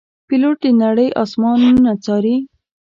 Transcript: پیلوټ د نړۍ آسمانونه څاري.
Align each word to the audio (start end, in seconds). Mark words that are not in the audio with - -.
پیلوټ 0.27 0.57
د 0.63 0.65
نړۍ 0.83 1.07
آسمانونه 1.23 1.91
څاري. 2.05 2.35